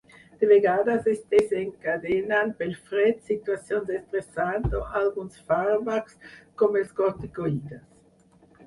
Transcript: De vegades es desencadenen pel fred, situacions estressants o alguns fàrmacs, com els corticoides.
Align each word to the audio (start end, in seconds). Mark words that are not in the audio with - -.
De 0.43 0.47
vegades 0.51 1.09
es 1.11 1.19
desencadenen 1.33 2.49
pel 2.63 2.73
fred, 2.87 3.21
situacions 3.27 3.93
estressants 3.99 4.75
o 4.81 4.83
alguns 5.03 5.39
fàrmacs, 5.53 6.19
com 6.63 6.83
els 6.83 6.99
corticoides. 7.03 7.89